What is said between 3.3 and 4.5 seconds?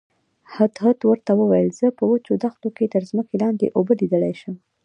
لاندې اوبه لیدلی